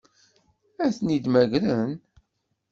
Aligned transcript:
Ad 0.83 0.91
tent-id-mmagren? 0.95 1.93